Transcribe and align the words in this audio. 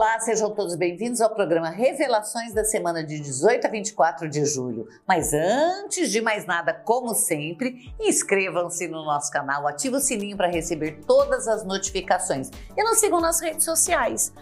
Olá, 0.00 0.18
sejam 0.18 0.50
todos 0.50 0.76
bem-vindos 0.76 1.20
ao 1.20 1.28
programa 1.28 1.68
Revelações 1.68 2.54
da 2.54 2.64
semana 2.64 3.04
de 3.04 3.20
18 3.20 3.66
a 3.66 3.70
24 3.70 4.30
de 4.30 4.46
julho. 4.46 4.88
Mas 5.06 5.34
antes 5.34 6.10
de 6.10 6.22
mais 6.22 6.46
nada, 6.46 6.72
como 6.72 7.14
sempre, 7.14 7.94
inscrevam-se 8.00 8.88
no 8.88 9.04
nosso 9.04 9.30
canal, 9.30 9.66
ative 9.66 9.96
o 9.96 10.00
sininho 10.00 10.38
para 10.38 10.48
receber 10.48 11.02
todas 11.06 11.46
as 11.46 11.66
notificações 11.66 12.48
e 12.74 12.82
nos 12.82 12.98
sigam 12.98 13.20
nas 13.20 13.42
redes 13.42 13.62
sociais. 13.62 14.32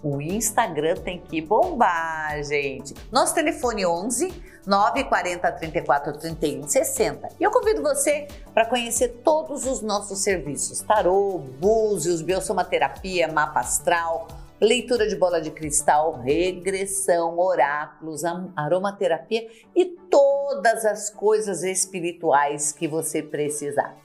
O 0.00 0.22
Instagram 0.22 0.94
tem 0.98 1.20
que 1.20 1.40
bombar, 1.40 2.40
gente. 2.44 2.94
Nosso 3.10 3.34
telefone 3.34 3.84
11 3.84 4.32
940 4.64 5.52
34 5.52 6.18
31 6.20 6.68
60. 6.68 7.28
E 7.40 7.42
eu 7.42 7.50
convido 7.50 7.82
você 7.82 8.28
para 8.54 8.64
conhecer 8.64 9.08
todos 9.24 9.66
os 9.66 9.82
nossos 9.82 10.20
serviços: 10.20 10.82
tarô, 10.82 11.38
búzios, 11.58 12.22
biosomaterapia, 12.22 13.26
mapa 13.26 13.58
astral 13.58 14.28
leitura 14.60 15.08
de 15.08 15.16
bola 15.16 15.40
de 15.40 15.50
cristal, 15.50 16.20
regressão, 16.20 17.38
oráculos, 17.38 18.22
aromaterapia 18.54 19.48
e 19.74 19.86
todas 19.86 20.84
as 20.84 21.08
coisas 21.08 21.62
espirituais 21.62 22.72
que 22.72 22.86
você 22.86 23.22
precisar. 23.22 23.96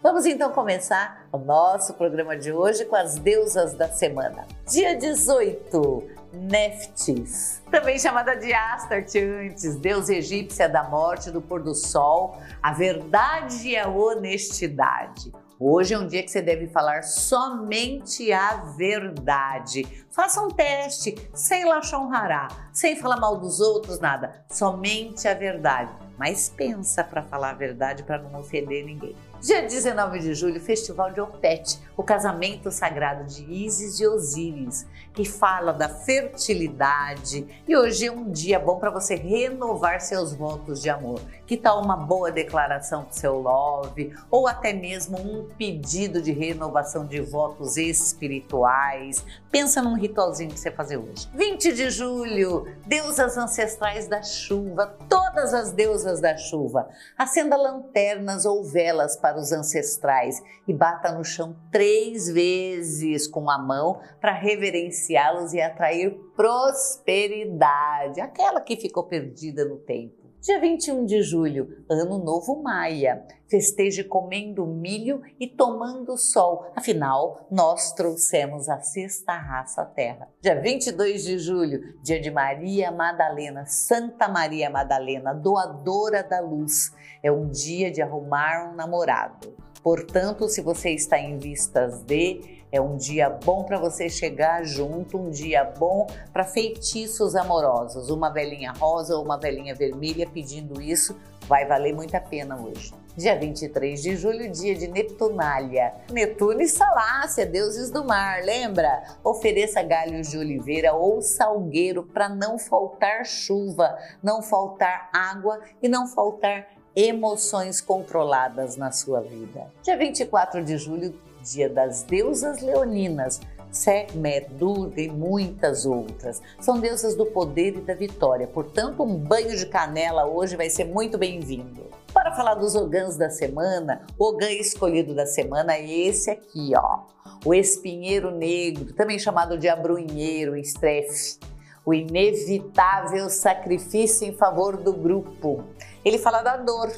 Vamos 0.00 0.26
então 0.26 0.52
começar 0.52 1.26
o 1.32 1.38
nosso 1.38 1.94
programa 1.94 2.36
de 2.36 2.52
hoje 2.52 2.84
com 2.84 2.94
as 2.94 3.16
deusas 3.16 3.72
da 3.72 3.88
semana. 3.88 4.46
Dia 4.68 4.94
18, 4.94 6.10
Neftis, 6.34 7.62
também 7.70 7.98
chamada 7.98 8.34
de 8.34 8.52
Astarte 8.52 9.18
antes, 9.18 9.76
deusa 9.76 10.14
egípcia 10.14 10.68
da 10.68 10.84
morte, 10.84 11.30
do 11.30 11.40
pôr 11.40 11.62
do 11.62 11.74
sol, 11.74 12.36
a 12.62 12.72
verdade 12.72 13.68
e 13.68 13.78
a 13.78 13.88
honestidade. 13.88 15.32
Hoje 15.58 15.94
é 15.94 15.98
um 15.98 16.06
dia 16.06 16.20
que 16.20 16.30
você 16.30 16.42
deve 16.42 16.66
falar 16.66 17.02
somente 17.02 18.32
a 18.32 18.56
verdade. 18.76 19.86
Faça 20.10 20.42
um 20.42 20.48
teste, 20.48 21.14
sem 21.32 21.64
rará, 22.08 22.48
sem 22.72 22.96
falar 22.96 23.20
mal 23.20 23.36
dos 23.36 23.60
outros, 23.60 24.00
nada. 24.00 24.44
Somente 24.50 25.28
a 25.28 25.34
verdade. 25.34 25.92
Mas 26.18 26.48
pensa 26.48 27.04
para 27.04 27.22
falar 27.22 27.50
a 27.50 27.54
verdade 27.54 28.02
para 28.02 28.18
não 28.18 28.40
ofender 28.40 28.84
ninguém. 28.84 29.14
Dia 29.40 29.62
19 29.62 30.18
de 30.18 30.34
julho, 30.34 30.60
Festival 30.60 31.12
de 31.12 31.20
Opet, 31.20 31.78
o 31.96 32.02
casamento 32.02 32.70
sagrado 32.70 33.24
de 33.24 33.44
Isis 33.44 34.00
e 34.00 34.06
Osíris, 34.06 34.86
que 35.12 35.24
fala 35.24 35.72
da 35.72 35.88
fertilidade. 35.88 37.46
E 37.66 37.76
hoje 37.76 38.06
é 38.06 38.12
um 38.12 38.30
dia 38.30 38.58
bom 38.58 38.78
para 38.78 38.90
você 38.90 39.14
renovar 39.14 40.00
seus 40.00 40.32
votos 40.32 40.82
de 40.82 40.90
amor. 40.90 41.20
Que 41.46 41.56
tal 41.56 41.82
uma 41.82 41.96
boa 41.96 42.32
declaração 42.32 43.04
pro 43.04 43.14
seu 43.14 43.38
love 43.38 44.14
ou 44.30 44.48
até 44.48 44.72
mesmo 44.72 45.18
um 45.18 45.48
pedido 45.56 46.20
de 46.20 46.32
renovação 46.32 47.06
de 47.06 47.20
votos 47.20 47.76
espirituais? 47.76 49.24
Pensa 49.50 49.80
num 49.80 49.94
ritualzinho 49.94 50.50
que 50.50 50.58
você 50.58 50.70
fazer 50.70 50.96
hoje. 50.96 51.28
20 51.34 51.72
de 51.72 51.90
julho, 51.90 52.66
deusas 52.86 53.36
ancestrais 53.36 54.08
da 54.08 54.22
chuva, 54.22 54.96
todas 55.08 55.54
as 55.54 55.70
deusas 55.70 56.20
da 56.20 56.36
chuva. 56.36 56.88
Acenda 57.16 57.56
lanternas 57.56 58.44
ou 58.46 58.64
velas 58.64 59.16
para 59.16 59.38
os 59.38 59.52
ancestrais 59.52 60.42
e 60.66 60.72
bata 60.72 61.12
no 61.12 61.24
chão 61.24 61.54
três 61.70 61.83
vezes 62.28 63.26
com 63.26 63.50
a 63.50 63.58
mão 63.58 64.00
para 64.20 64.32
reverenciá-los 64.32 65.52
e 65.52 65.60
atrair 65.60 66.10
prosperidade, 66.36 68.20
aquela 68.20 68.60
que 68.60 68.76
ficou 68.76 69.04
perdida 69.04 69.64
no 69.64 69.76
tempo. 69.78 70.24
Dia 70.44 70.60
21 70.60 71.06
de 71.06 71.22
julho, 71.22 71.82
Ano 71.90 72.18
Novo 72.18 72.62
Maia. 72.62 73.26
Festeje 73.48 74.04
comendo 74.04 74.66
milho 74.66 75.22
e 75.40 75.46
tomando 75.46 76.18
sol. 76.18 76.70
Afinal, 76.76 77.46
nós 77.50 77.92
trouxemos 77.92 78.68
a 78.68 78.78
sexta 78.78 79.32
raça 79.32 79.80
à 79.80 79.86
Terra. 79.86 80.28
Dia 80.42 80.60
22 80.60 81.24
de 81.24 81.38
julho, 81.38 81.98
dia 82.02 82.20
de 82.20 82.30
Maria 82.30 82.92
Madalena, 82.92 83.64
Santa 83.64 84.28
Maria 84.28 84.68
Madalena, 84.68 85.32
doadora 85.32 86.22
da 86.22 86.40
luz. 86.40 86.92
É 87.22 87.32
um 87.32 87.48
dia 87.48 87.90
de 87.90 88.02
arrumar 88.02 88.70
um 88.70 88.76
namorado. 88.76 89.63
Portanto, 89.84 90.48
se 90.48 90.62
você 90.62 90.92
está 90.92 91.18
em 91.18 91.36
vistas 91.36 92.00
de, 92.04 92.40
é 92.72 92.80
um 92.80 92.96
dia 92.96 93.28
bom 93.28 93.64
para 93.64 93.78
você 93.78 94.08
chegar 94.08 94.64
junto, 94.64 95.18
um 95.18 95.28
dia 95.28 95.62
bom 95.62 96.06
para 96.32 96.42
feitiços 96.42 97.36
amorosos. 97.36 98.08
Uma 98.08 98.30
velhinha 98.30 98.72
rosa 98.72 99.14
ou 99.14 99.22
uma 99.22 99.36
velhinha 99.36 99.74
vermelha 99.74 100.26
pedindo 100.26 100.80
isso 100.80 101.14
vai 101.46 101.66
valer 101.66 101.94
muito 101.94 102.14
a 102.14 102.20
pena 102.20 102.58
hoje. 102.58 102.94
Dia 103.14 103.38
23 103.38 104.02
de 104.02 104.16
julho, 104.16 104.50
dia 104.50 104.74
de 104.74 104.88
Neptunália. 104.88 105.92
Netuno 106.10 106.62
e 106.62 106.66
Salácia, 106.66 107.44
deuses 107.44 107.90
do 107.90 108.04
mar, 108.04 108.42
lembra? 108.42 109.04
Ofereça 109.22 109.82
galhos 109.82 110.30
de 110.30 110.38
oliveira 110.38 110.94
ou 110.94 111.20
salgueiro 111.20 112.02
para 112.02 112.28
não 112.28 112.58
faltar 112.58 113.24
chuva, 113.26 113.96
não 114.22 114.40
faltar 114.40 115.10
água 115.12 115.60
e 115.82 115.88
não 115.88 116.06
faltar 116.06 116.73
emoções 116.96 117.80
controladas 117.80 118.76
na 118.76 118.92
sua 118.92 119.20
vida. 119.20 119.66
Dia 119.82 119.96
24 119.96 120.64
de 120.64 120.76
julho, 120.78 121.14
dia 121.42 121.68
das 121.68 122.02
deusas 122.02 122.60
leoninas, 122.60 123.40
Sekhmet, 123.70 124.48
Durga 124.52 125.00
e 125.00 125.08
muitas 125.08 125.84
outras. 125.84 126.40
São 126.60 126.78
deusas 126.78 127.16
do 127.16 127.26
poder 127.26 127.76
e 127.76 127.80
da 127.80 127.94
vitória, 127.94 128.46
portanto, 128.46 129.02
um 129.02 129.16
banho 129.16 129.56
de 129.56 129.66
canela 129.66 130.26
hoje 130.26 130.56
vai 130.56 130.70
ser 130.70 130.84
muito 130.84 131.18
bem-vindo. 131.18 131.84
Para 132.12 132.32
falar 132.32 132.54
dos 132.54 132.76
ogãs 132.76 133.16
da 133.16 133.28
semana, 133.28 134.06
o 134.16 134.26
ogã 134.26 134.48
escolhido 134.48 135.14
da 135.14 135.26
semana 135.26 135.74
é 135.74 135.90
esse 135.90 136.30
aqui, 136.30 136.72
ó. 136.76 137.00
O 137.44 137.52
espinheiro 137.52 138.30
negro, 138.30 138.94
também 138.94 139.18
chamado 139.18 139.58
de 139.58 139.68
abrunheiro, 139.68 140.56
estrefe. 140.56 141.38
O 141.84 141.92
inevitável 141.92 143.28
sacrifício 143.28 144.26
em 144.26 144.32
favor 144.32 144.76
do 144.76 144.92
grupo. 144.92 145.64
Ele 146.04 146.18
fala 146.18 146.42
da 146.42 146.56
dor, 146.56 146.90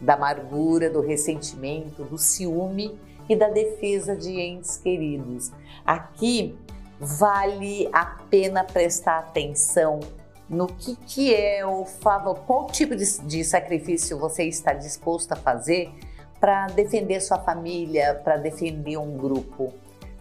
da 0.00 0.14
amargura, 0.14 0.90
do 0.90 1.00
ressentimento, 1.00 2.04
do 2.04 2.18
ciúme 2.18 2.98
e 3.28 3.34
da 3.34 3.48
defesa 3.48 4.14
de 4.14 4.38
entes 4.38 4.76
queridos. 4.76 5.50
Aqui 5.84 6.58
vale 7.00 7.88
a 7.92 8.04
pena 8.30 8.64
prestar 8.64 9.18
atenção 9.18 10.00
no 10.48 10.66
que, 10.66 10.96
que 10.96 11.34
é 11.34 11.64
o 11.66 11.84
favor, 11.84 12.40
qual 12.40 12.66
tipo 12.66 12.94
de, 12.94 13.20
de 13.22 13.42
sacrifício 13.44 14.18
você 14.18 14.44
está 14.44 14.74
disposto 14.74 15.32
a 15.32 15.36
fazer 15.36 15.90
para 16.38 16.66
defender 16.66 17.20
sua 17.20 17.38
família, 17.38 18.20
para 18.22 18.36
defender 18.36 18.98
um 18.98 19.16
grupo. 19.16 19.72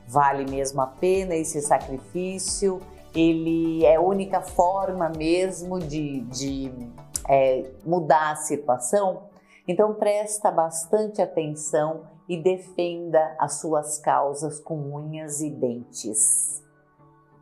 Vale 0.07 0.50
mesmo 0.50 0.81
a 0.81 0.88
pena 0.88 1.35
esse 1.35 1.62
sacrifício? 1.62 2.79
Ele 3.16 3.85
é 3.85 3.96
a 3.96 4.01
única 4.01 4.41
forma 4.41 5.09
mesmo 5.09 5.79
de, 5.79 6.22
de 6.22 6.72
é, 7.29 7.69
mudar 7.85 8.31
a 8.31 8.35
situação. 8.35 9.29
Então 9.68 9.94
presta 9.94 10.51
bastante 10.51 11.22
atenção 11.22 12.07
e 12.28 12.41
defenda 12.41 13.35
as 13.40 13.59
suas 13.59 13.97
causas 13.97 14.59
com 14.59 14.96
unhas 14.96 15.41
e 15.41 15.50
dentes, 15.50 16.63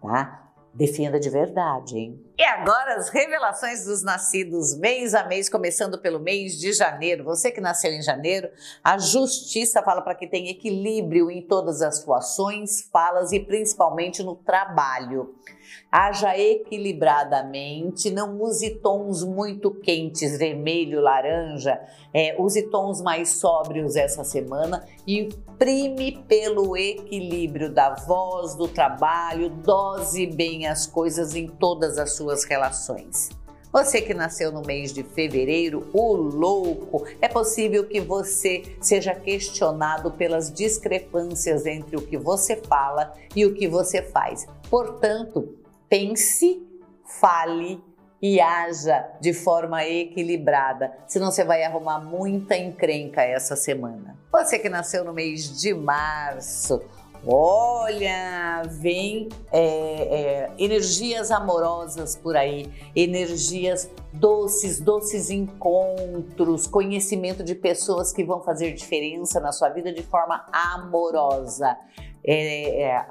tá? 0.01 0.51
Defenda 0.73 1.19
de 1.19 1.29
verdade, 1.29 1.97
hein? 1.97 2.25
E 2.37 2.43
agora 2.43 2.95
as 2.95 3.09
revelações 3.09 3.83
dos 3.83 4.01
nascidos 4.03 4.77
mês 4.77 5.13
a 5.13 5.25
mês, 5.25 5.49
começando 5.49 5.99
pelo 5.99 6.17
mês 6.17 6.57
de 6.57 6.71
janeiro. 6.71 7.25
Você 7.25 7.51
que 7.51 7.59
nasceu 7.59 7.91
em 7.91 8.01
janeiro, 8.01 8.49
a 8.81 8.97
justiça 8.97 9.83
fala 9.83 10.01
para 10.01 10.15
que 10.15 10.27
tenha 10.27 10.49
equilíbrio 10.49 11.29
em 11.29 11.41
todas 11.41 11.81
as 11.81 11.99
suas 11.99 12.19
ações, 12.25 12.89
falas 12.89 13.33
e 13.33 13.39
principalmente 13.41 14.23
no 14.23 14.33
trabalho. 14.35 15.35
Haja 15.91 16.37
equilibradamente, 16.37 18.09
não 18.09 18.41
use 18.41 18.69
tons 18.75 19.23
muito 19.23 19.71
quentes, 19.71 20.37
vermelho, 20.37 21.01
laranja, 21.01 21.81
é, 22.13 22.35
use 22.39 22.63
tons 22.69 23.01
mais 23.01 23.29
sóbrios 23.29 23.95
essa 23.95 24.23
semana 24.23 24.85
e 25.07 25.29
prime 25.57 26.23
pelo 26.27 26.77
equilíbrio 26.77 27.73
da 27.73 27.95
voz, 27.95 28.55
do 28.55 28.67
trabalho, 28.67 29.49
dose 29.49 30.25
bem 30.27 30.67
as 30.67 30.87
coisas 30.87 31.35
em 31.35 31.47
todas 31.47 31.97
as 31.97 32.15
suas 32.15 32.43
relações. 32.43 33.29
Você 33.71 34.01
que 34.01 34.13
nasceu 34.13 34.51
no 34.51 34.61
mês 34.61 34.93
de 34.93 35.01
fevereiro, 35.01 35.87
o 35.93 36.11
louco, 36.11 37.05
é 37.21 37.27
possível 37.29 37.85
que 37.85 38.01
você 38.01 38.63
seja 38.81 39.15
questionado 39.15 40.11
pelas 40.11 40.51
discrepâncias 40.51 41.65
entre 41.65 41.95
o 41.95 42.01
que 42.01 42.17
você 42.17 42.57
fala 42.57 43.13
e 43.33 43.45
o 43.45 43.53
que 43.53 43.69
você 43.69 44.01
faz. 44.01 44.45
Portanto, 44.69 45.55
pense, 45.91 46.65
fale 47.03 47.83
e 48.21 48.39
haja 48.39 49.09
de 49.19 49.33
forma 49.33 49.85
equilibrada, 49.85 50.93
senão 51.05 51.29
você 51.29 51.43
vai 51.43 51.63
arrumar 51.63 51.99
muita 51.99 52.55
encrenca 52.55 53.21
essa 53.21 53.57
semana. 53.57 54.17
Você 54.31 54.57
que 54.57 54.69
nasceu 54.69 55.03
no 55.03 55.11
mês 55.11 55.59
de 55.59 55.73
março, 55.73 56.81
Olha, 57.23 58.63
vem 58.67 59.29
é, 59.51 59.61
é, 59.61 60.51
energias 60.57 61.29
amorosas 61.29 62.15
por 62.15 62.35
aí, 62.35 62.67
energias 62.95 63.87
doces, 64.11 64.79
doces 64.79 65.29
encontros, 65.29 66.65
conhecimento 66.65 67.43
de 67.43 67.53
pessoas 67.53 68.11
que 68.11 68.23
vão 68.23 68.41
fazer 68.41 68.73
diferença 68.73 69.39
na 69.39 69.51
sua 69.51 69.69
vida 69.69 69.93
de 69.93 70.01
forma 70.01 70.47
amorosa. 70.51 71.77
É, 72.25 72.85
é 72.85 73.05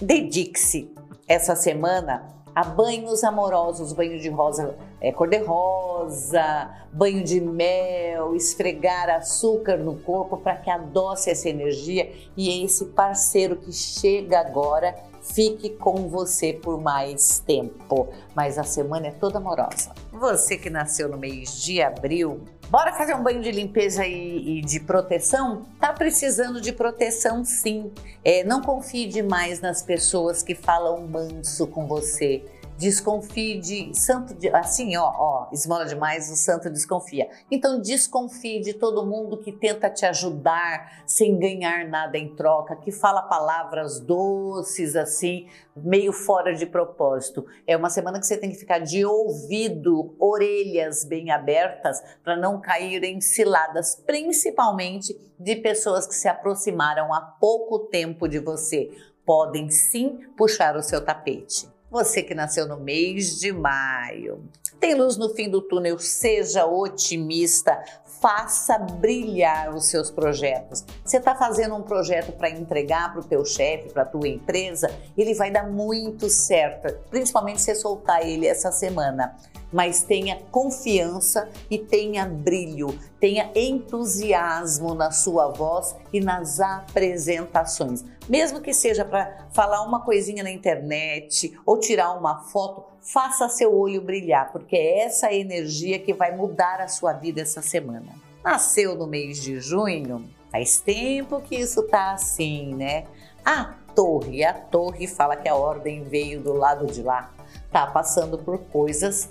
dedique-se 0.00 0.90
essa 1.30 1.54
semana 1.54 2.24
a 2.52 2.64
banhos 2.64 3.22
amorosos, 3.22 3.92
banho 3.92 4.18
de 4.18 4.28
rosa 4.28 4.74
é, 5.00 5.12
cor-de-rosa, 5.12 6.68
banho 6.92 7.22
de 7.22 7.40
mel, 7.40 8.34
esfregar 8.34 9.08
açúcar 9.08 9.76
no 9.76 9.94
corpo 10.00 10.38
para 10.38 10.56
que 10.56 10.68
adoce 10.68 11.30
essa 11.30 11.48
energia 11.48 12.12
e 12.36 12.64
esse 12.64 12.86
parceiro 12.86 13.54
que 13.54 13.72
chega 13.72 14.40
agora 14.40 14.92
fique 15.22 15.70
com 15.70 16.08
você 16.08 16.52
por 16.52 16.80
mais 16.80 17.38
tempo. 17.38 18.08
Mas 18.34 18.58
a 18.58 18.64
semana 18.64 19.06
é 19.06 19.12
toda 19.12 19.38
amorosa. 19.38 19.92
Você 20.12 20.58
que 20.58 20.68
nasceu 20.68 21.08
no 21.08 21.16
mês 21.16 21.62
de 21.62 21.80
abril, 21.80 22.40
bora 22.70 22.92
fazer 22.92 23.14
um 23.14 23.22
banho 23.22 23.42
de 23.42 23.50
limpeza 23.50 24.06
e, 24.06 24.60
e 24.60 24.62
de 24.62 24.80
proteção? 24.80 25.66
Tá 25.78 25.92
precisando 25.92 26.60
de 26.60 26.72
proteção 26.72 27.44
sim. 27.44 27.90
É, 28.24 28.44
não 28.44 28.62
confie 28.62 29.06
demais 29.06 29.60
nas 29.60 29.82
pessoas 29.82 30.42
que 30.42 30.54
falam 30.54 31.06
manso 31.06 31.66
com 31.66 31.86
você 31.86 32.42
desconfie 32.80 33.60
de 33.60 33.94
santo, 33.94 34.32
de, 34.32 34.48
assim, 34.48 34.96
ó, 34.96 35.04
ó, 35.04 35.48
esmola 35.52 35.84
demais, 35.84 36.30
o 36.30 36.34
santo 36.34 36.70
desconfia. 36.70 37.28
Então 37.50 37.78
desconfie 37.78 38.58
de 38.58 38.72
todo 38.72 39.04
mundo 39.04 39.36
que 39.36 39.52
tenta 39.52 39.90
te 39.90 40.06
ajudar 40.06 41.04
sem 41.06 41.38
ganhar 41.38 41.86
nada 41.86 42.16
em 42.16 42.34
troca, 42.34 42.74
que 42.74 42.90
fala 42.90 43.20
palavras 43.20 44.00
doces 44.00 44.96
assim, 44.96 45.46
meio 45.76 46.10
fora 46.10 46.54
de 46.54 46.64
propósito. 46.64 47.44
É 47.66 47.76
uma 47.76 47.90
semana 47.90 48.18
que 48.18 48.26
você 48.26 48.38
tem 48.38 48.50
que 48.50 48.56
ficar 48.56 48.78
de 48.78 49.04
ouvido, 49.04 50.16
orelhas 50.18 51.04
bem 51.04 51.30
abertas 51.30 52.02
para 52.24 52.34
não 52.34 52.62
cair 52.62 53.04
em 53.04 53.20
ciladas, 53.20 53.94
principalmente 54.06 55.14
de 55.38 55.56
pessoas 55.56 56.06
que 56.06 56.14
se 56.14 56.28
aproximaram 56.28 57.12
há 57.12 57.20
pouco 57.20 57.80
tempo 57.90 58.26
de 58.26 58.38
você. 58.38 58.90
Podem 59.26 59.68
sim 59.68 60.18
puxar 60.34 60.76
o 60.76 60.82
seu 60.82 61.04
tapete. 61.04 61.68
Você 61.90 62.22
que 62.22 62.36
nasceu 62.36 62.68
no 62.68 62.78
mês 62.78 63.40
de 63.40 63.52
maio, 63.52 64.44
tem 64.78 64.94
luz 64.94 65.16
no 65.16 65.34
fim 65.34 65.50
do 65.50 65.60
túnel, 65.60 65.98
seja 65.98 66.64
otimista, 66.64 67.82
faça 68.20 68.78
brilhar 68.78 69.74
os 69.74 69.86
seus 69.86 70.08
projetos. 70.08 70.84
Você 71.10 71.16
está 71.16 71.34
fazendo 71.34 71.74
um 71.74 71.82
projeto 71.82 72.30
para 72.30 72.48
entregar 72.48 73.10
para 73.10 73.20
o 73.20 73.24
teu 73.24 73.44
chefe, 73.44 73.92
para 73.92 74.04
a 74.04 74.06
tua 74.06 74.28
empresa, 74.28 74.88
ele 75.18 75.34
vai 75.34 75.50
dar 75.50 75.68
muito 75.68 76.30
certo, 76.30 76.96
principalmente 77.10 77.60
se 77.60 77.74
soltar 77.74 78.24
ele 78.24 78.46
essa 78.46 78.70
semana 78.70 79.36
mas 79.72 80.02
tenha 80.02 80.40
confiança 80.50 81.48
e 81.70 81.78
tenha 81.78 82.26
brilho, 82.26 82.88
tenha 83.20 83.52
entusiasmo 83.54 84.94
na 84.94 85.12
sua 85.12 85.46
voz 85.46 85.94
e 86.12 86.20
nas 86.20 86.58
apresentações. 86.58 88.04
Mesmo 88.28 88.60
que 88.60 88.74
seja 88.74 89.04
para 89.04 89.46
falar 89.52 89.82
uma 89.82 90.04
coisinha 90.04 90.42
na 90.42 90.50
internet 90.50 91.56
ou 91.64 91.78
tirar 91.78 92.18
uma 92.18 92.40
foto, 92.40 92.82
faça 93.00 93.48
seu 93.48 93.72
olho 93.72 94.02
brilhar, 94.02 94.50
porque 94.50 94.74
é 94.74 95.04
essa 95.04 95.32
energia 95.32 96.00
que 96.00 96.12
vai 96.12 96.34
mudar 96.34 96.80
a 96.80 96.88
sua 96.88 97.12
vida 97.12 97.40
essa 97.40 97.62
semana. 97.62 98.12
Nasceu 98.42 98.96
no 98.96 99.06
mês 99.06 99.40
de 99.40 99.60
junho, 99.60 100.28
faz 100.50 100.80
tempo 100.80 101.40
que 101.40 101.56
isso 101.56 101.82
tá 101.84 102.12
assim, 102.12 102.74
né? 102.74 103.06
A 103.44 103.74
torre, 103.94 104.44
a 104.44 104.52
torre 104.52 105.06
fala 105.06 105.36
que 105.36 105.48
a 105.48 105.54
ordem 105.54 106.04
veio 106.04 106.40
do 106.40 106.52
lado 106.52 106.86
de 106.86 107.02
lá, 107.02 107.32
tá 107.70 107.86
passando 107.86 108.38
por 108.38 108.58
coisas 108.58 109.28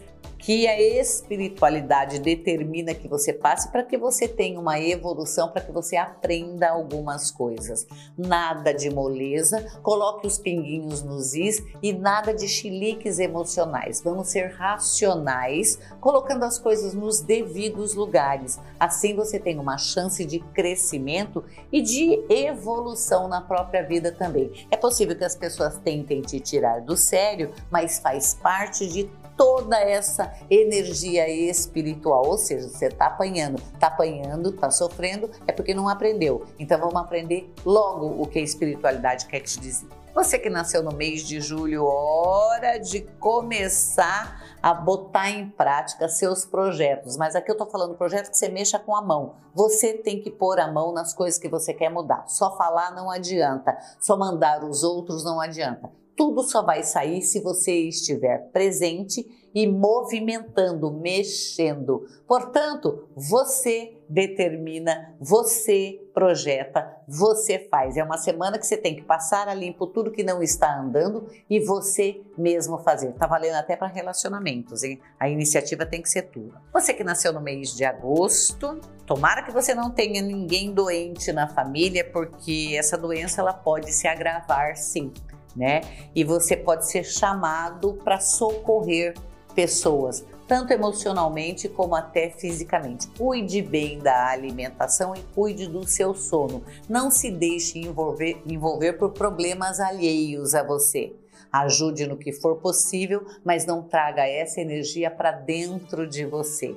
que 0.49 0.67
a 0.67 0.81
espiritualidade 0.81 2.17
determina 2.17 2.95
que 2.95 3.07
você 3.07 3.31
passe 3.31 3.71
para 3.71 3.83
que 3.83 3.95
você 3.95 4.27
tenha 4.27 4.59
uma 4.59 4.79
evolução, 4.79 5.49
para 5.49 5.61
que 5.61 5.71
você 5.71 5.95
aprenda 5.95 6.71
algumas 6.71 7.29
coisas. 7.29 7.85
Nada 8.17 8.73
de 8.73 8.89
moleza, 8.89 9.63
coloque 9.83 10.25
os 10.25 10.39
pinguinhos 10.39 11.03
nos 11.03 11.35
is 11.35 11.63
e 11.83 11.93
nada 11.93 12.33
de 12.33 12.47
chiliques 12.47 13.19
emocionais. 13.19 14.01
Vamos 14.01 14.29
ser 14.29 14.47
racionais, 14.47 15.77
colocando 16.01 16.41
as 16.45 16.57
coisas 16.57 16.95
nos 16.95 17.21
devidos 17.21 17.93
lugares. 17.93 18.59
Assim 18.79 19.15
você 19.15 19.39
tem 19.39 19.59
uma 19.59 19.77
chance 19.77 20.25
de 20.25 20.39
crescimento 20.39 21.45
e 21.71 21.79
de 21.79 22.25
evolução 22.27 23.27
na 23.27 23.39
própria 23.39 23.83
vida 23.83 24.11
também. 24.11 24.51
É 24.71 24.77
possível 24.77 25.15
que 25.15 25.23
as 25.23 25.35
pessoas 25.35 25.77
tentem 25.77 26.23
te 26.23 26.39
tirar 26.39 26.81
do 26.81 26.97
sério, 26.97 27.53
mas 27.69 27.99
faz 27.99 28.33
parte 28.33 28.87
de 28.87 29.07
toda 29.39 29.79
essa 29.79 30.33
energia 30.49 31.29
espiritual. 31.29 32.27
Ou 32.27 32.37
seja, 32.37 32.67
você 32.67 32.87
está 32.87 33.05
apanhando, 33.05 33.55
está 33.73 33.87
apanhando, 33.87 34.49
está 34.49 34.69
sofrendo, 34.69 35.31
é 35.47 35.53
porque 35.53 35.73
não 35.73 35.87
aprendeu. 35.87 36.45
Então 36.59 36.77
vamos 36.77 36.97
aprender 36.97 37.49
logo 37.65 38.21
o 38.21 38.27
que 38.27 38.37
a 38.37 38.41
espiritualidade 38.41 39.27
quer 39.27 39.39
te 39.39 39.57
dizer. 39.57 39.87
Você 40.13 40.37
que 40.37 40.49
nasceu 40.49 40.83
no 40.83 40.91
mês 40.91 41.21
de 41.21 41.39
julho, 41.39 41.85
hora 41.85 42.79
de 42.79 42.99
começar 43.17 44.43
a 44.61 44.73
botar 44.73 45.29
em 45.29 45.49
prática 45.49 46.09
seus 46.09 46.43
projetos. 46.43 47.15
Mas 47.15 47.33
aqui 47.33 47.49
eu 47.49 47.53
estou 47.53 47.69
falando 47.69 47.95
projeto 47.95 48.31
que 48.31 48.37
você 48.37 48.49
mexa 48.49 48.77
com 48.77 48.93
a 48.93 49.01
mão. 49.01 49.35
Você 49.53 49.93
tem 49.93 50.21
que 50.21 50.29
pôr 50.29 50.59
a 50.59 50.69
mão 50.69 50.91
nas 50.91 51.13
coisas 51.13 51.39
que 51.39 51.47
você 51.47 51.73
quer 51.73 51.89
mudar. 51.89 52.27
Só 52.27 52.57
falar 52.57 52.91
não 52.93 53.09
adianta, 53.09 53.77
só 54.01 54.17
mandar 54.17 54.65
os 54.65 54.83
outros 54.83 55.23
não 55.23 55.39
adianta 55.39 55.89
tudo 56.19 56.43
só 56.43 56.61
vai 56.61 56.83
sair 56.83 57.21
se 57.21 57.39
você 57.39 57.71
estiver 57.71 58.51
presente 58.51 59.25
e 59.55 59.65
movimentando, 59.65 60.91
mexendo. 60.91 62.05
Portanto, 62.27 63.07
você 63.15 63.93
determina, 64.09 65.15
você 65.17 65.97
projeta, 66.13 66.97
você 67.07 67.57
faz. 67.71 67.95
É 67.95 68.03
uma 68.03 68.17
semana 68.17 68.59
que 68.59 68.67
você 68.67 68.75
tem 68.75 68.97
que 68.97 69.01
passar 69.01 69.47
a 69.47 69.53
limpo 69.53 69.87
tudo 69.87 70.11
que 70.11 70.21
não 70.21 70.43
está 70.43 70.77
andando 70.77 71.25
e 71.49 71.57
você 71.57 72.21
mesmo 72.37 72.77
fazer. 72.79 73.13
Tá 73.13 73.25
valendo 73.25 73.55
até 73.55 73.77
para 73.77 73.87
relacionamentos, 73.87 74.83
hein? 74.83 74.99
A 75.17 75.29
iniciativa 75.29 75.85
tem 75.85 76.01
que 76.01 76.09
ser 76.09 76.23
tua. 76.23 76.61
Você 76.73 76.93
que 76.93 77.03
nasceu 77.03 77.31
no 77.31 77.39
mês 77.39 77.73
de 77.73 77.85
agosto, 77.85 78.81
tomara 79.05 79.43
que 79.43 79.53
você 79.53 79.73
não 79.73 79.89
tenha 79.89 80.21
ninguém 80.21 80.73
doente 80.73 81.31
na 81.31 81.47
família, 81.47 82.03
porque 82.03 82.75
essa 82.77 82.97
doença 82.97 83.39
ela 83.39 83.53
pode 83.53 83.93
se 83.93 84.05
agravar 84.05 84.75
sim 84.75 85.13
né? 85.55 85.81
E 86.15 86.23
você 86.23 86.55
pode 86.55 86.89
ser 86.89 87.03
chamado 87.03 87.93
para 88.03 88.19
socorrer 88.19 89.13
pessoas, 89.53 90.25
tanto 90.47 90.71
emocionalmente 90.71 91.67
como 91.67 91.95
até 91.95 92.29
fisicamente. 92.29 93.07
Cuide 93.17 93.61
bem 93.61 93.99
da 93.99 94.29
alimentação 94.29 95.15
e 95.15 95.21
cuide 95.35 95.67
do 95.67 95.87
seu 95.87 96.13
sono. 96.13 96.63
Não 96.87 97.11
se 97.11 97.29
deixe 97.29 97.79
envolver, 97.79 98.41
envolver 98.45 98.93
por 98.93 99.11
problemas 99.11 99.79
alheios 99.79 100.55
a 100.55 100.63
você. 100.63 101.13
Ajude 101.51 102.07
no 102.07 102.17
que 102.17 102.31
for 102.31 102.57
possível, 102.57 103.25
mas 103.43 103.65
não 103.65 103.81
traga 103.81 104.27
essa 104.27 104.61
energia 104.61 105.09
para 105.09 105.31
dentro 105.31 106.07
de 106.07 106.23
você. 106.25 106.75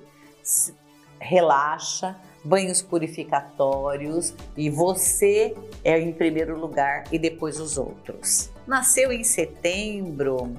Relaxa, 1.23 2.17
banhos 2.45 2.83
purificatórios 2.83 4.35
e 4.57 4.69
você 4.69 5.55
é 5.85 5.99
em 5.99 6.13
primeiro 6.13 6.59
lugar 6.59 7.05
e 7.13 7.19
depois 7.19 7.61
os 7.61 7.79
outros. 7.79 8.51
Nasceu 8.67 9.13
em 9.13 9.23
setembro. 9.23 10.55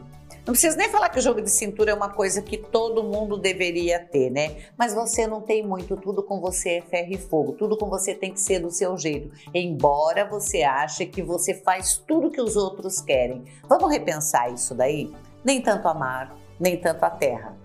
Não 0.46 0.52
preciso 0.52 0.76
nem 0.76 0.90
falar 0.90 1.08
que 1.08 1.20
o 1.20 1.22
jogo 1.22 1.42
de 1.42 1.50
cintura 1.50 1.92
é 1.92 1.94
uma 1.94 2.10
coisa 2.10 2.42
que 2.42 2.58
todo 2.58 3.02
mundo 3.02 3.38
deveria 3.38 3.98
ter, 3.98 4.30
né? 4.30 4.58
Mas 4.78 4.94
você 4.94 5.26
não 5.26 5.40
tem 5.40 5.66
muito, 5.66 5.96
tudo 5.96 6.22
com 6.22 6.42
você 6.42 6.80
é 6.80 6.82
ferro 6.82 7.14
e 7.14 7.18
fogo, 7.18 7.54
tudo 7.54 7.78
com 7.78 7.90
você 7.90 8.14
tem 8.14 8.34
que 8.34 8.42
ser 8.42 8.60
do 8.60 8.70
seu 8.70 8.98
jeito. 8.98 9.32
Embora 9.54 10.26
você 10.26 10.64
ache 10.64 11.06
que 11.06 11.22
você 11.22 11.54
faz 11.54 11.96
tudo 11.96 12.30
que 12.30 12.42
os 12.42 12.58
outros 12.58 13.00
querem. 13.00 13.46
Vamos 13.70 13.90
repensar 13.90 14.52
isso 14.52 14.76
daí? 14.76 15.14
Nem 15.46 15.62
tanto 15.62 15.88
a 15.88 15.94
mar, 15.94 16.36
nem 16.60 16.76
tanto 16.76 17.04
a 17.04 17.10
terra. 17.10 17.56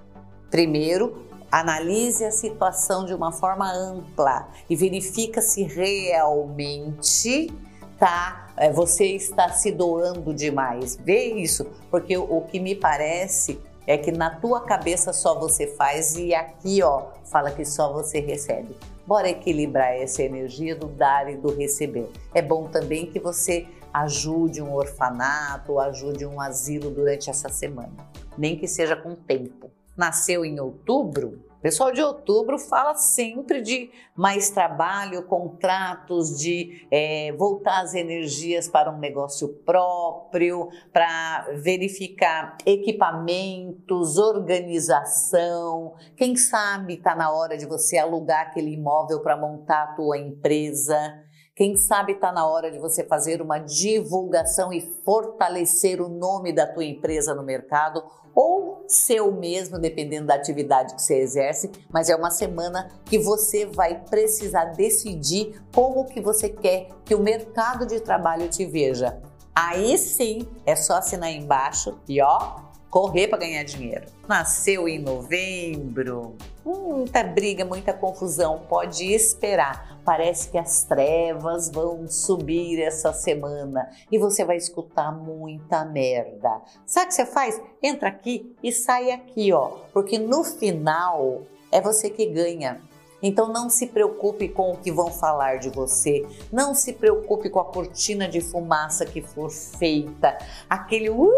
Primeiro, 0.49 1.28
Analise 1.51 2.25
a 2.25 2.31
situação 2.31 3.07
de 3.07 3.15
uma 3.15 3.33
forma 3.33 3.73
ampla 3.73 4.49
e 4.69 4.77
verifica 4.77 5.41
se 5.41 5.63
realmente 5.63 7.51
tá, 7.99 8.49
é, 8.57 8.71
você 8.71 9.07
está 9.07 9.51
se 9.51 9.73
doando 9.73 10.35
demais. 10.35 10.99
Vê 11.03 11.25
isso, 11.25 11.67
porque 11.91 12.17
o, 12.19 12.43
que 12.43 12.61
me 12.61 12.75
parece 12.75 13.59
é 13.87 13.97
que 13.97 14.13
na 14.13 14.29
tua 14.29 14.61
cabeça 14.61 15.13
só 15.13 15.39
você 15.39 15.67
faz 15.67 16.15
e 16.17 16.35
aqui, 16.35 16.83
ó, 16.83 17.07
fala 17.25 17.51
que 17.51 17.65
só 17.65 17.93
você 17.93 18.21
recebe. 18.21 18.77
Bora 19.07 19.31
equilibrar 19.31 19.95
essa 19.95 20.23
energia 20.23 20.77
do 20.77 20.87
dar 20.87 21.31
e 21.31 21.37
do 21.37 21.55
receber. 21.55 22.11
É 22.35 22.43
bom 22.43 22.69
também 22.69 23.07
que 23.07 23.19
você 23.19 23.67
ajude 23.93 24.61
um 24.61 24.75
orfanato, 24.75 25.81
ajude 25.81 26.27
um 26.27 26.39
asilo 26.41 26.91
durante 26.91 27.31
essa 27.31 27.49
semana, 27.49 27.97
nem 28.37 28.55
que 28.55 28.69
seja 28.69 28.95
com 28.95 29.15
tempo 29.15 29.71
nasceu 29.99 30.45
em 30.45 30.59
outubro, 30.61 31.49
o 31.59 31.61
pessoal 31.61 31.91
de 31.91 32.01
outubro 32.01 32.57
fala 32.57 32.95
sempre 32.95 33.61
de 33.61 33.91
mais 34.15 34.49
trabalho, 34.49 35.25
contratos, 35.25 36.39
de 36.39 36.87
é, 36.89 37.33
voltar 37.33 37.81
as 37.81 37.95
energias 37.95 38.69
para 38.69 38.93
um 38.93 38.99
negócio 38.99 39.49
próprio, 39.67 40.69
para 40.93 41.49
verificar 41.57 42.57
equipamentos, 42.65 44.19
organização. 44.19 45.95
Quem 46.17 46.37
sabe 46.37 46.95
está 46.95 47.17
na 47.17 47.33
hora 47.33 47.59
de 47.59 47.67
você 47.67 47.99
alugar 47.99 48.43
aquele 48.43 48.75
imóvel 48.75 49.21
para 49.21 49.37
montar 49.37 49.83
a 49.83 49.93
tua 49.95 50.17
empresa. 50.17 51.25
Quem 51.59 51.77
sabe 51.77 52.13
está 52.13 52.31
na 52.31 52.47
hora 52.47 52.71
de 52.71 52.79
você 52.79 53.03
fazer 53.03 53.43
uma 53.43 53.59
divulgação 53.59 54.73
e 54.73 54.81
fortalecer 55.05 56.01
o 56.01 56.09
nome 56.09 56.53
da 56.53 56.65
tua 56.65 56.85
empresa 56.85 57.35
no 57.35 57.43
mercado 57.43 58.01
ou 58.33 58.85
seu 58.87 59.33
mesmo, 59.33 59.77
dependendo 59.77 60.29
da 60.29 60.37
atividade 60.37 60.95
que 60.95 61.03
você 61.03 61.19
exerce, 61.19 61.69
mas 61.93 62.09
é 62.09 62.15
uma 62.15 62.31
semana 62.31 62.89
que 63.05 63.19
você 63.19 63.67
vai 63.67 64.05
precisar 64.05 64.67
decidir 64.67 65.61
como 65.75 66.05
que 66.05 66.21
você 66.21 66.49
quer 66.49 66.91
que 67.05 67.17
o 67.17 67.21
mercado 67.21 67.85
de 67.85 67.99
trabalho 67.99 68.49
te 68.49 68.65
veja. 68.65 69.21
Aí 69.53 69.99
sim, 69.99 70.47
é 70.65 70.77
só 70.77 70.99
assinar 70.99 71.33
embaixo 71.33 71.99
e 72.07 72.23
ó, 72.23 72.68
correr 72.91 73.29
para 73.29 73.39
ganhar 73.39 73.63
dinheiro. 73.65 74.07
Nasceu 74.27 74.89
em 74.89 74.99
novembro. 74.99 76.37
Muita 76.65 77.23
briga, 77.23 77.65
muita 77.65 77.93
confusão, 77.93 78.63
pode 78.69 79.05
esperar. 79.13 79.99
Parece 80.05 80.51
que 80.51 80.59
as 80.59 80.85
trevas 80.85 81.71
vão 81.71 82.09
subir 82.09 82.81
essa 82.81 83.13
semana 83.13 83.91
e 84.11 84.19
você 84.19 84.45
vai 84.45 84.57
escutar 84.57 85.13
muita 85.13 85.85
merda. 85.85 86.63
Sabe 86.87 87.07
o 87.07 87.09
que 87.09 87.15
você 87.15 87.27
faz? 87.27 87.61
Entra 87.83 88.09
aqui 88.09 88.55
e 88.63 88.73
sai 88.73 89.11
aqui, 89.11 89.53
ó, 89.53 89.79
porque 89.93 90.19
no 90.19 90.45
final 90.45 91.43
é 91.71 91.81
você 91.81 92.09
que 92.09 92.27
ganha. 92.27 92.81
Então 93.23 93.49
não 93.49 93.69
se 93.69 93.89
preocupe 93.89 94.49
com 94.49 94.73
o 94.73 94.77
que 94.77 94.93
vão 94.93 95.11
falar 95.11 95.59
de 95.59 95.71
você, 95.71 96.25
não 96.53 96.73
se 96.75 96.93
preocupe 96.93 97.51
com 97.51 97.59
a 97.59 97.65
cortina 97.65 98.29
de 98.29 98.41
fumaça 98.41 99.05
que 99.05 99.21
for 99.21 99.51
feita, 99.51 100.39
aquele 100.71 101.11
uh, 101.11 101.29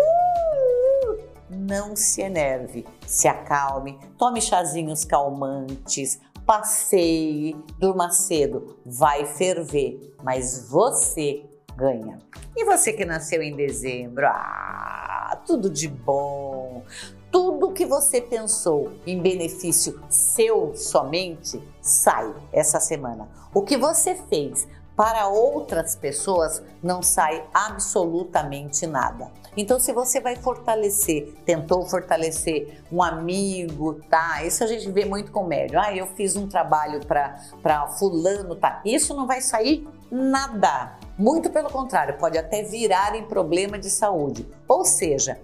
não 1.51 1.97
se 1.97 2.23
enerve, 2.23 2.87
se 3.07 3.27
acalme, 3.27 3.99
tome 4.17 4.41
chazinhos 4.41 5.05
calmantes, 5.05 6.21
passeie, 6.47 7.57
durma 7.79 8.11
cedo, 8.11 8.79
vai 8.85 9.25
ferver, 9.27 10.15
mas 10.23 10.69
você 10.69 11.45
ganha. 11.77 12.19
E 12.57 12.65
você 12.65 12.93
que 12.93 13.05
nasceu 13.05 13.43
em 13.43 13.55
dezembro, 13.55 14.27
ah, 14.27 15.41
tudo 15.47 15.71
de 15.71 15.89
bom. 15.89 16.83
Tudo 17.31 17.73
que 17.73 17.87
você 17.87 18.21
pensou 18.21 18.93
em 19.07 19.21
benefício 19.21 20.03
seu 20.09 20.75
somente 20.75 21.63
sai 21.81 22.35
essa 22.53 22.81
semana. 22.81 23.29
O 23.55 23.63
que 23.63 23.77
você 23.77 24.17
fez 24.29 24.67
para 24.97 25.29
outras 25.29 25.97
pessoas 25.97 26.63
não 26.83 27.03
sai 27.03 27.45
absolutamente 27.53 28.87
nada. 28.87 29.31
Então, 29.57 29.81
se 29.81 29.93
você 29.93 30.21
vai 30.21 30.37
fortalecer, 30.37 31.35
tentou 31.45 31.85
fortalecer 31.85 32.83
um 32.91 33.03
amigo, 33.03 33.95
tá? 34.09 34.45
Isso 34.45 34.63
a 34.63 34.67
gente 34.67 34.91
vê 34.91 35.05
muito 35.05 35.33
com 35.33 35.45
médio. 35.45 35.81
Ah, 35.81 35.95
eu 35.95 36.07
fiz 36.07 36.37
um 36.37 36.47
trabalho 36.47 37.01
para 37.07 37.89
fulano, 37.99 38.55
tá? 38.55 38.81
Isso 38.85 39.15
não 39.15 39.27
vai 39.27 39.41
sair 39.41 39.89
nada. 40.11 40.97
Muito 41.19 41.51
pelo 41.51 41.69
contrário, 41.69 42.17
pode 42.17 42.39
até 42.39 42.63
virar 42.63 43.15
em 43.17 43.25
problema 43.25 43.79
de 43.79 43.91
saúde. 43.91 44.49
Ou 44.69 44.85
seja, 44.85 45.41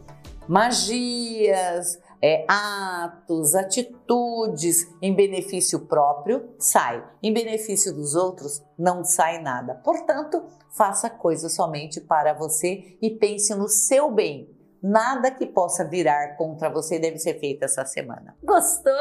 magias, 0.49 1.99
é, 2.23 2.45
atos, 2.49 3.55
atitudes 3.55 4.89
em 5.03 5.15
benefício 5.15 5.81
próprio, 5.81 6.51
sai. 6.59 7.05
Em 7.23 7.33
benefício 7.33 7.93
dos 7.93 8.15
outros, 8.15 8.63
não 8.79 9.05
sai 9.05 9.41
nada. 9.41 9.75
Portanto, 9.75 10.43
faça 10.71 11.11
coisas 11.11 11.55
somente 11.55 12.01
para 12.01 12.33
você 12.33 12.97
e 13.01 13.11
pense 13.11 13.55
no 13.55 13.69
seu 13.69 14.11
bem, 14.11 14.56
Nada 14.83 15.31
que 15.31 15.47
possa 15.47 15.85
virar 15.85 16.37
contra 16.37 16.69
você 16.69 16.99
deve 16.99 17.19
ser 17.19 17.39
feito 17.39 17.65
essa 17.65 17.85
semana. 17.85 18.37
Gostou? 18.43 18.93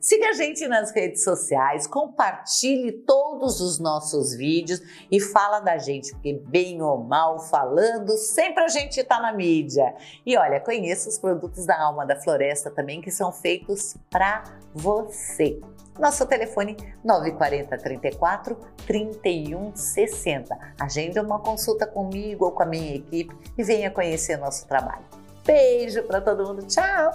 Siga 0.00 0.28
a 0.28 0.32
gente 0.32 0.66
nas 0.68 0.90
redes 0.90 1.24
sociais, 1.24 1.86
compartilhe 1.86 2.92
todos 2.92 3.60
os 3.60 3.78
nossos 3.78 4.34
vídeos 4.34 4.80
e 5.10 5.20
fala 5.20 5.60
da 5.60 5.76
gente, 5.78 6.12
porque 6.12 6.34
bem 6.46 6.80
ou 6.82 6.98
mal 6.98 7.38
falando, 7.38 8.16
sempre 8.16 8.64
a 8.64 8.68
gente 8.68 9.00
está 9.00 9.20
na 9.20 9.32
mídia. 9.32 9.94
E 10.24 10.36
olha, 10.36 10.60
conheça 10.60 11.08
os 11.08 11.18
produtos 11.18 11.66
da 11.66 11.80
Alma 11.80 12.06
da 12.06 12.16
Floresta 12.16 12.70
também 12.70 13.00
que 13.00 13.10
são 13.10 13.32
feitos 13.32 13.96
para 14.10 14.44
você. 14.74 15.60
Nosso 15.98 16.26
telefone 16.26 16.76
940 17.04 17.76
34 17.76 18.56
31 18.86 19.74
60. 19.74 20.56
Agende 20.80 21.18
uma 21.18 21.40
consulta 21.40 21.86
comigo 21.86 22.44
ou 22.44 22.52
com 22.52 22.62
a 22.62 22.66
minha 22.66 22.94
equipe 22.94 23.34
e 23.56 23.62
venha 23.64 23.90
conhecer 23.90 24.36
nosso 24.36 24.66
trabalho. 24.66 25.04
Beijo 25.44 26.02
para 26.04 26.20
todo 26.20 26.46
mundo. 26.46 26.66
Tchau! 26.66 27.10